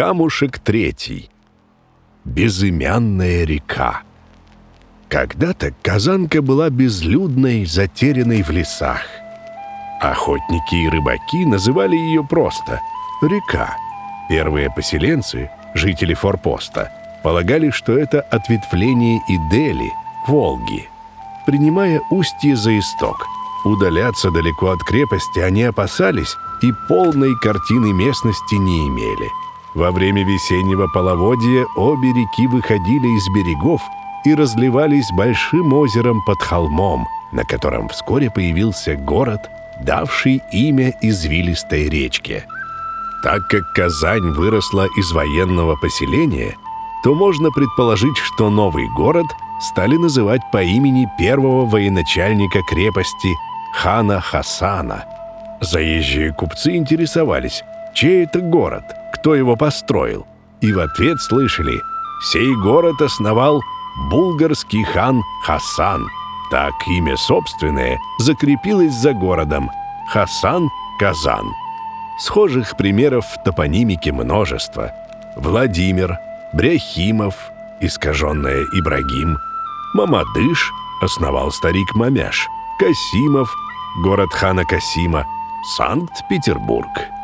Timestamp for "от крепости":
24.70-25.40